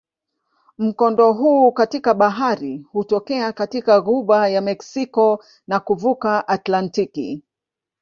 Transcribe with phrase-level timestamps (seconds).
[0.77, 7.43] Mkondo huu katika bahari hutokea katika ghuba ya Meksiko na kuvuka Atlantiki.